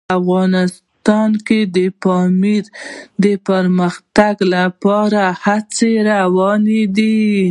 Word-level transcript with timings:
افغانستان 0.17 1.29
کې 1.47 1.59
د 1.75 1.77
پامیر 2.03 2.63
د 3.23 3.25
پرمختګ 3.47 4.35
لپاره 4.55 5.23
هڅې 5.43 5.91
روانې 6.09 6.81
دي. 6.97 7.21